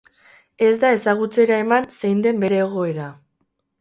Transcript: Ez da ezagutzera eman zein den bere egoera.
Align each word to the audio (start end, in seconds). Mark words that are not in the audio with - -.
Ez 0.67 0.71
da 0.83 0.89
ezagutzera 0.95 1.59
eman 1.65 1.85
zein 1.99 2.25
den 2.27 2.43
bere 2.45 2.59
egoera. 2.65 3.07